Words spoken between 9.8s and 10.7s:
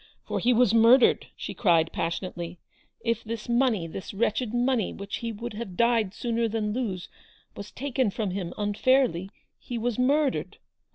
murdered.